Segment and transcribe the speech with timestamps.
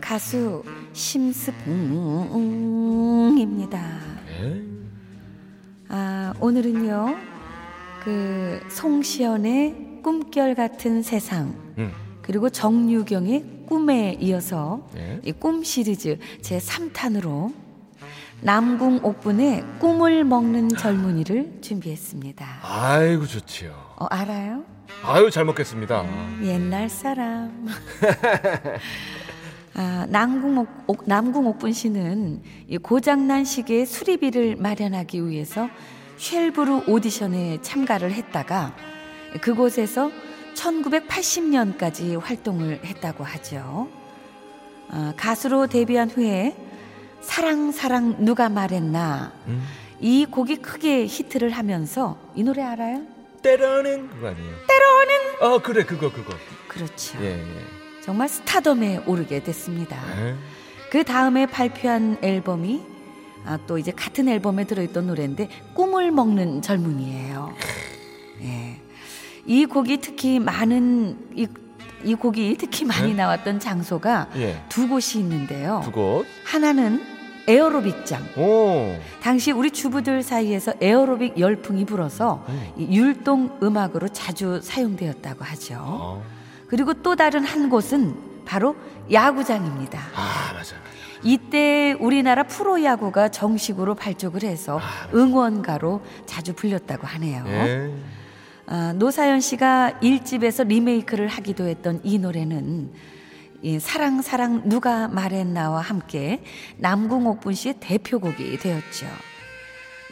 [0.00, 1.68] 가수 심스봉입니다.
[4.26, 4.62] 네?
[5.88, 7.16] 아, 오늘은요.
[8.04, 15.20] 그 송시연의 꿈결 같은 세상 음, 그리고 정유경의 꿈에 이어서 네.
[15.24, 17.52] 이꿈 시리즈 제 3탄으로
[18.40, 22.46] 남궁 옥분의 꿈을 먹는 젊은이를 준비했습니다.
[22.62, 23.72] 아이고 좋지요.
[23.96, 24.62] 어, 알아요?
[25.04, 26.04] 아유 잘 먹겠습니다.
[26.44, 27.66] 옛날 사람.
[29.80, 35.68] 아, 남궁, 옥, 옥- 남궁 옥분 씨는 이 고장난 시계의 수리비를 마련하기 위해서
[36.16, 38.74] 쉘브루 오디션에 참가를 했다가
[39.40, 40.10] 그곳에서
[40.54, 43.88] 1980년까지 활동을 했다고 하죠.
[44.90, 46.56] 아, 가수로 데뷔한 후에
[47.20, 49.62] 사랑 사랑 누가 말했나 음.
[50.00, 53.02] 이 곡이 크게 히트를 하면서 이 노래 알아요?
[53.42, 54.54] 때로는 그거 아니에요.
[54.66, 55.14] 때로는
[55.52, 56.34] 어 그래 그거 그거.
[56.66, 57.16] 그렇죠.
[57.22, 57.77] 예 예.
[58.08, 60.00] 정말 스타덤에 오르게 됐습니다.
[60.16, 60.34] 네.
[60.90, 62.80] 그 다음에 발표한 앨범이
[63.44, 67.54] 아, 또 이제 같은 앨범에 들어있던 노래인데 꿈을 먹는 젊은이에요.
[68.44, 68.80] 예.
[69.44, 71.48] 이 곡이 특히 많은 이,
[72.02, 73.14] 이 곡이 특히 많이 네?
[73.14, 74.64] 나왔던 장소가 예.
[74.70, 75.82] 두 곳이 있는데요.
[75.84, 76.24] 두 곳.
[76.46, 77.02] 하나는
[77.46, 78.22] 에어로빅장.
[78.38, 78.96] 오.
[79.20, 82.72] 당시 우리 주부들 사이에서 에어로빅 열풍이 불어서 음.
[82.78, 85.76] 이 율동 음악으로 자주 사용되었다고 하죠.
[85.78, 86.37] 어.
[86.68, 88.76] 그리고 또 다른 한 곳은 바로
[89.10, 89.98] 야구장입니다.
[90.14, 90.76] 아 맞아.
[91.22, 94.80] 이때 우리나라 프로야구가 정식으로 발족을 해서
[95.14, 97.44] 응원가로 자주 불렸다고 하네요.
[97.46, 97.92] 예.
[98.66, 102.92] 아, 노사연 씨가 일집에서 리메이크를 하기도 했던 이 노래는
[103.62, 106.44] 이 사랑 사랑 누가 말했나와 함께
[106.76, 109.06] 남궁옥분 씨의 대표곡이 되었죠.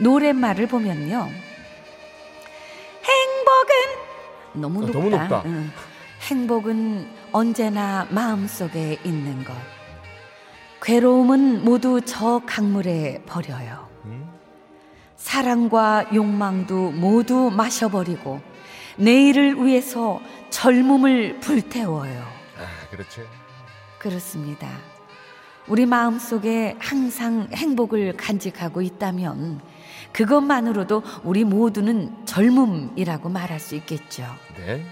[0.00, 1.28] 노랫말을 보면요.
[3.04, 4.98] 행복은 너무 어, 높다.
[4.98, 5.42] 너무 높다.
[5.46, 5.70] 응.
[6.26, 9.54] 행복은 언제나 마음속에 있는 것.
[10.82, 13.88] 괴로움은 모두 저 강물에 버려요.
[14.06, 14.28] 음.
[15.14, 18.40] 사랑과 욕망도 모두 마셔버리고
[18.96, 20.20] 내일을 위해서
[20.50, 22.20] 젊음을 불태워요.
[22.20, 23.20] 아 그렇지.
[24.00, 24.68] 그렇습니다.
[25.68, 29.60] 우리 마음 속에 항상 행복을 간직하고 있다면
[30.10, 34.24] 그것만으로도 우리 모두는 젊음이라고 말할 수 있겠죠.
[34.56, 34.84] 네.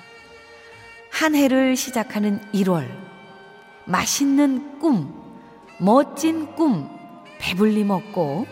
[1.14, 2.88] 한 해를 시작하는 1월.
[3.84, 5.14] 맛있는 꿈,
[5.78, 6.88] 멋진 꿈,
[7.38, 8.48] 배불리 먹고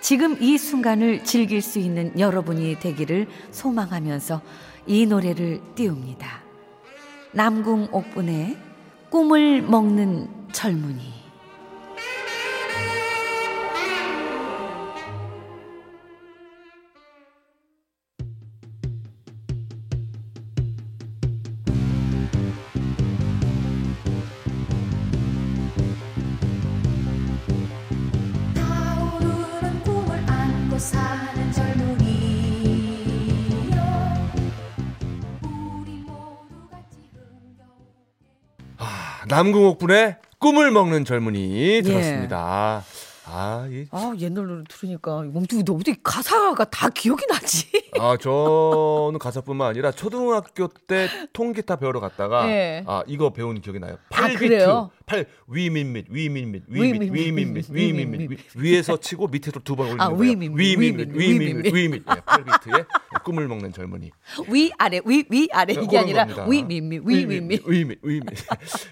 [0.00, 4.40] 지금 이 순간을 즐길 수 있는 여러분이 되기를 소망하면서
[4.86, 6.40] 이 노래를 띄웁니다.
[7.32, 8.56] 남궁 옥분의
[9.10, 11.19] 꿈을 먹는 젊은이.
[39.30, 42.82] 남궁옥 분의 꿈을 먹는 젊은이 들었습니다.
[43.32, 47.68] 아, 이, 아 옛날 노래 들으니까 어떻게 어떻게 가사가 다 기억이 나지?
[48.00, 52.82] 아 저는 가사뿐만 아니라 초등학교 때 통기타 배우러 갔다가 예.
[52.88, 53.98] 아 이거 배운 기억이 나요.
[54.10, 54.90] 아, 8비트, 그래요?
[55.06, 58.20] 8 위민밋 위민밋 위민밋, 위민밋 위민밋 위민밋.
[58.20, 60.20] 위민밋 위에서 치고 밑에서 두번 올리는 아, 거예요.
[60.22, 62.86] 위민밋 위민밋, 위민밋 위민밋 예, 8비트에
[63.22, 64.10] 꿈을 먹는 젊은이.
[64.48, 66.46] 위 아래 위 위 아래 이게 그런 아니라 겁니다.
[66.48, 67.60] 위미미 위미미.
[67.66, 68.26] 위미 위미.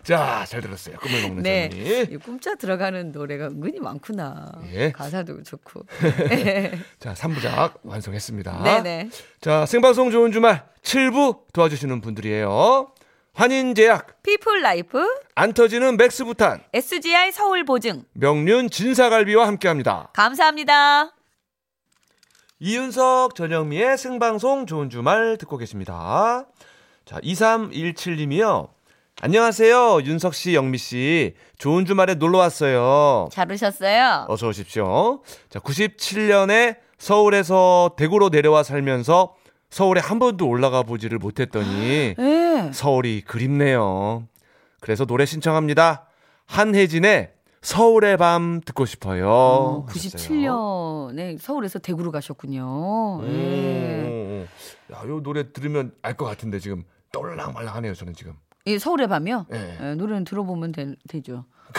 [0.03, 0.97] 자, 잘 들었어요.
[0.99, 1.69] 꿈을 먹는 네.
[1.71, 2.15] 젊은이.
[2.15, 4.53] 이 꿈자 들어가는 노래가 은근히 많구나.
[4.73, 4.93] 예.
[4.93, 5.83] 가사도 좋고.
[7.01, 8.63] 자, 3부작 완성했습니다.
[8.63, 9.11] 네네.
[9.41, 12.93] 자, 생방송 좋은 주말 7부 도와주시는 분들이에요.
[13.35, 20.11] 환인제약, 피플 라이프 안 터지는 맥스부탄, SGI 서울 보증 명륜 진사갈비와 함께합니다.
[20.15, 21.13] 감사합니다.
[22.61, 26.45] 이윤석 전영미의 생방송 좋은 주말 듣고 계십니다.
[27.05, 28.69] 자, 2317님이요.
[29.21, 30.03] 안녕하세요.
[30.03, 31.35] 윤석 씨, 영미 씨.
[31.59, 33.29] 좋은 주말에 놀러 왔어요.
[33.31, 34.27] 잘 오셨어요?
[34.29, 35.23] 어서 오십시오.
[35.49, 39.37] 자, 97년에 서울에서 대구로 내려와 살면서
[39.71, 42.71] 서울에 한 번도 올라가 보지를 못했더니 네.
[42.73, 44.27] 서울이 그립네요.
[44.81, 46.07] 그래서 노래 신청합니다.
[46.47, 47.31] 한혜진의
[47.63, 49.29] 서울의 밤 듣고 싶어요.
[49.29, 51.09] 어, 하셨어요.
[51.13, 53.21] 97년에 서울에서 대구로 가셨군요.
[53.23, 53.29] 네.
[53.29, 54.49] 음.
[54.93, 57.95] 야, 요 노래 들으면 알 것 같은데 지금 떨랑말랑하네요.
[57.95, 58.35] 저는 지금.
[58.65, 59.47] 이 서울의 밤이요?
[59.53, 59.79] 예.
[59.81, 61.45] 예, 노래는 들어보면 되, 죠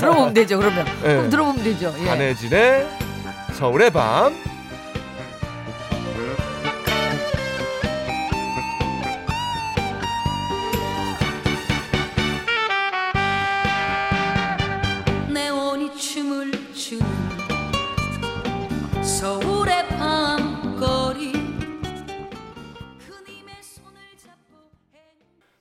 [0.00, 0.86] 들어보면 되죠, 그러면.
[0.86, 1.02] 예.
[1.02, 1.92] 그럼 들어보면 되죠.
[1.98, 2.08] 예.
[2.08, 2.88] 한혜진의
[3.54, 4.34] 서울의 밤.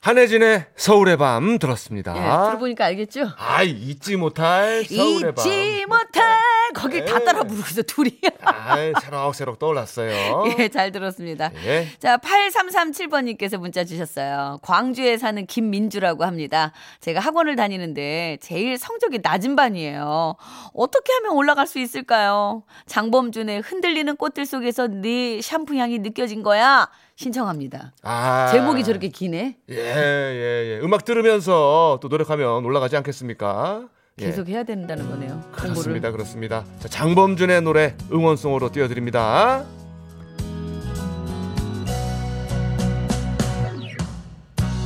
[0.10, 2.16] 한혜진의 서울의 밤 들었습니다.
[2.18, 3.30] 예, 들어보니까 알겠죠?
[3.38, 5.46] 아, 잊지 못할 서울의 밤.
[5.46, 6.40] 잊지 못할
[6.74, 7.24] 거길 다 예.
[7.24, 8.18] 따라 부르고 있어 둘이.
[8.42, 10.46] 아, 새록새록 떠올랐어요.
[10.60, 11.52] 예, 잘 들었습니다.
[11.66, 11.88] 예.
[12.00, 14.60] 자, 8337번님께서 문자 주셨어요.
[14.62, 16.72] 광주에 사는 김민주라고 합니다.
[17.02, 20.36] 제가 학원을 다니는데 제일 성적이 낮은 반이에요.
[20.74, 22.64] 어떻게 하면 올라갈 수 있을까요?
[22.86, 26.90] 장범준의 흔들리는 꽃들 속에서 네 샴푸 향이 느껴진 거야.
[27.16, 27.92] 신청합니다.
[28.04, 28.48] 아.
[28.52, 29.58] 제목이 저렇게 기네.
[29.70, 30.80] 예, 예, 예.
[30.82, 33.90] 음악 들으면서 또 노력하면 올라가지 않겠습니까?
[34.22, 34.26] 예.
[34.26, 35.42] 계속 해야 된다는 거네요.
[35.52, 36.66] 그렇습니다, 그렇습니다.
[36.80, 39.66] 자, 장범준의 노래 응원송으로 띄워드립니다.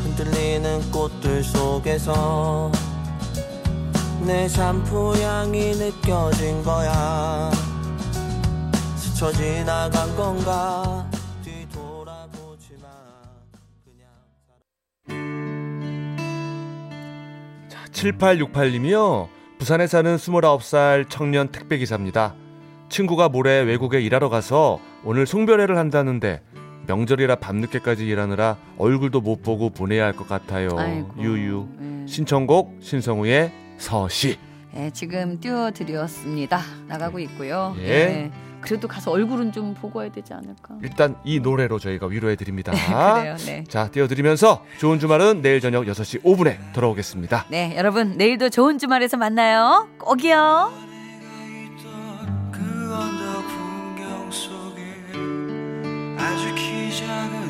[0.03, 2.71] 흔들리는 꽃들 속에서
[4.25, 7.51] 내 샴푸 향이 느껴진 거야
[8.95, 11.05] 스쳐 지나간 건가
[18.03, 19.29] 7868님이요.
[19.57, 22.35] 부산에 사는 29살 청년 택배기사입니다.
[22.89, 26.41] 친구가 모레 외국에 일하러 가서 오늘 송별회를 한다는데
[26.87, 30.69] 명절이라 밤늦게까지 일하느라 얼굴도 못 보고 보내야 할 것 같아요.
[30.77, 31.13] 아이고.
[31.17, 31.67] 유유.
[32.03, 32.07] 예.
[32.07, 34.37] 신청곡 신성우의 서시.
[34.73, 36.59] 네, 지금 띄워드렸습니다.
[36.87, 37.73] 나가고 있고요.
[37.79, 37.87] 예.
[37.87, 38.31] 예.
[38.63, 40.75] 그래도 가서 얼굴은 좀 보고 와야 되지 않을까.
[40.81, 42.71] 일단 이 노래로 저희가 위로해 드립니다.
[43.19, 43.63] 그래요, 네.
[43.67, 47.45] 자, 띄워 드리면서 좋은 주말은 내일 저녁 6시 5분에 돌아오겠습니다.
[47.49, 49.89] 네, 여러분 내일도 좋은 주말에서 만나요.
[49.99, 50.71] 꼭이요.
[52.51, 52.59] 그
[52.93, 54.81] 언덕 풍경 속에
[56.17, 57.42] 아주 키 작은